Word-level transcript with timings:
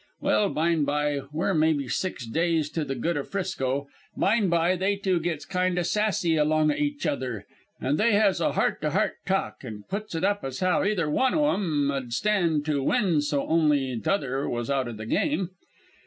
"But 0.19 0.49
byne 0.55 0.83
by 0.83 1.19
we're 1.31 1.53
mebbee 1.53 1.87
six 1.87 2.25
days 2.25 2.71
to 2.71 2.83
the 2.83 2.95
good 2.95 3.17
o' 3.17 3.21
'Frisco 3.23 3.87
byne 4.17 4.49
by 4.49 4.75
they 4.75 4.95
two 4.95 5.19
gits 5.19 5.45
kind 5.45 5.77
o' 5.77 5.83
sassy 5.83 6.37
along 6.37 6.71
o' 6.71 6.75
each 6.75 7.03
t'other, 7.03 7.45
an' 7.79 7.97
they 7.97 8.13
has 8.13 8.41
a 8.41 8.53
heart 8.53 8.81
to 8.81 8.89
heart 8.89 9.17
talk 9.27 9.63
and 9.63 9.87
puts 9.89 10.15
it 10.15 10.23
up 10.23 10.43
as 10.43 10.59
how 10.59 10.81
either 10.83 11.07
one 11.07 11.35
o' 11.35 11.53
'em 11.53 11.91
'ud 11.91 12.13
stand 12.13 12.65
to 12.65 12.81
win 12.81 13.21
so 13.21 13.45
only 13.47 13.93
the 13.93 14.01
t'other 14.01 14.49
was 14.49 14.71
out 14.71 14.87
o' 14.87 14.93
the 14.93 15.05
game. 15.05 15.51